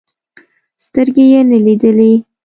سترګې 0.85 1.25
يې 1.31 1.41
نه 1.49 1.57
لیدلې. 1.65 2.13